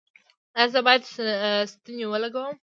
ایا 0.57 0.71
زه 0.73 0.79
باید 0.85 1.03
ستنې 1.71 2.05
ولګوم؟ 2.07 2.53